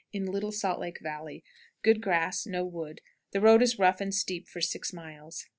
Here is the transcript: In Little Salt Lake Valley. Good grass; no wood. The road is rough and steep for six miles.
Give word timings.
In 0.11 0.25
Little 0.25 0.51
Salt 0.51 0.79
Lake 0.79 0.99
Valley. 0.99 1.43
Good 1.83 2.01
grass; 2.01 2.47
no 2.47 2.65
wood. 2.65 3.01
The 3.33 3.39
road 3.39 3.61
is 3.61 3.77
rough 3.77 4.01
and 4.01 4.11
steep 4.11 4.47
for 4.47 4.59
six 4.59 4.91
miles. 4.91 5.45